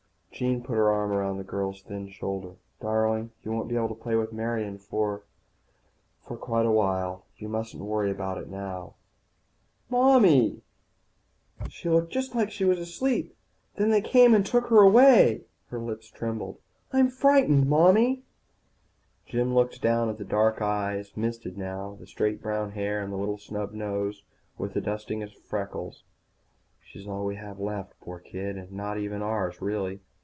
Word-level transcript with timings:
Jean 0.33 0.63
put 0.63 0.73
her 0.73 0.89
arm 0.91 1.11
around 1.11 1.37
the 1.37 1.43
girl's 1.43 1.83
thin 1.83 2.09
shoulder. 2.09 2.55
"Darling, 2.79 3.29
you 3.43 3.51
won't 3.51 3.69
be 3.69 3.75
able 3.75 3.89
to 3.89 3.93
play 3.93 4.15
with 4.15 4.33
Marian 4.33 4.79
for 4.79 5.21
quite 6.25 6.65
a 6.65 6.71
while. 6.71 7.25
You 7.37 7.47
mustn't 7.47 7.83
worry 7.83 8.09
about 8.09 8.39
it 8.39 8.49
now." 8.49 8.95
"Mommy, 9.87 10.63
she 11.69 11.89
looked 11.89 12.11
just 12.11 12.33
like 12.33 12.49
she 12.49 12.65
was 12.65 12.79
asleep, 12.79 13.35
then 13.75 13.91
they 13.91 14.01
came 14.01 14.33
and 14.33 14.43
took 14.43 14.67
her 14.69 14.79
away." 14.81 15.43
Her 15.67 15.77
lips 15.77 16.09
trembled. 16.09 16.57
"I'm 16.91 17.09
frightened, 17.11 17.67
Mommy." 17.69 18.23
Jim 19.27 19.53
looked 19.53 19.79
down 19.79 20.09
at 20.09 20.17
the 20.17 20.25
dark 20.25 20.59
eyes, 20.59 21.15
misted 21.15 21.55
now, 21.55 21.97
the 21.99 22.07
straight 22.07 22.41
brown 22.41 22.71
hair, 22.71 23.03
and 23.03 23.13
the 23.13 23.17
little 23.17 23.37
snub 23.37 23.73
nose 23.73 24.23
with 24.57 24.75
its 24.75 24.85
dusting 24.87 25.21
of 25.21 25.33
freckles. 25.33 26.03
_She's 26.83 27.05
all 27.07 27.25
we 27.27 27.35
have 27.35 27.59
left, 27.59 27.99
poor 28.01 28.17
kid, 28.17 28.57
and 28.57 28.71
not 28.71 28.97
even 28.97 29.21
ours, 29.21 29.61
really. 29.61 30.01